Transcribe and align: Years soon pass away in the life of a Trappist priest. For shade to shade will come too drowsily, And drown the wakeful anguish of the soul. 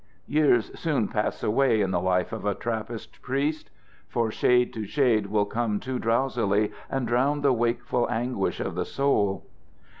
Years 0.25 0.71
soon 0.79 1.09
pass 1.09 1.43
away 1.43 1.79
in 1.79 1.91
the 1.91 2.01
life 2.01 2.33
of 2.33 2.43
a 2.43 2.55
Trappist 2.55 3.21
priest. 3.21 3.69
For 4.07 4.31
shade 4.31 4.73
to 4.73 4.83
shade 4.87 5.27
will 5.27 5.45
come 5.45 5.79
too 5.79 5.99
drowsily, 5.99 6.71
And 6.89 7.07
drown 7.07 7.41
the 7.41 7.53
wakeful 7.53 8.09
anguish 8.09 8.59
of 8.59 8.73
the 8.73 8.85
soul. 8.85 9.45